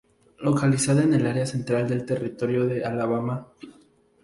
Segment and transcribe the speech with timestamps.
[0.39, 3.77] Localizada en el área central del Territorio de Alabama, St.